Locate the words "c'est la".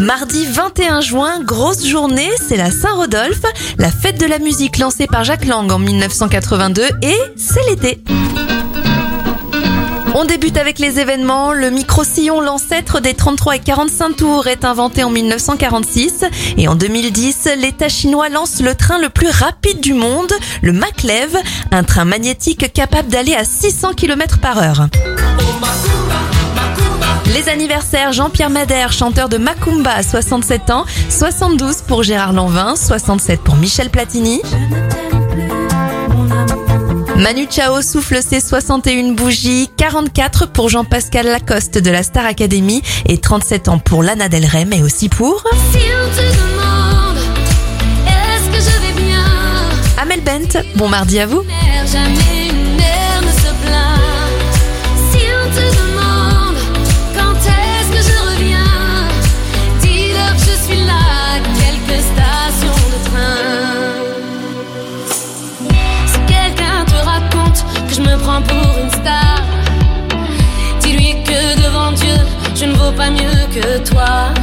2.40-2.70